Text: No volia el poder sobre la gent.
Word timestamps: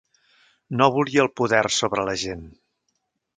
No 0.79 0.87
volia 0.95 1.21
el 1.25 1.29
poder 1.41 1.61
sobre 1.81 2.07
la 2.09 2.17
gent. 2.23 2.43